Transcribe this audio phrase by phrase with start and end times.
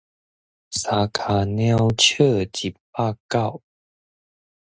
[0.03, 0.09] 三跤貓，笑
[2.25, 3.61] 一目狗